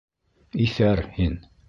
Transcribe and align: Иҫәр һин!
Иҫәр 0.63 1.03
һин! 1.19 1.39